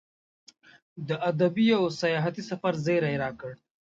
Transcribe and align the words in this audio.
د 1.07 1.09
ادبي 1.29 1.67
او 1.79 1.83
سیاحتي 2.01 2.43
سفر 2.49 2.73
زیری 2.85 3.09
یې 3.13 3.21
راکړ. 3.23 3.51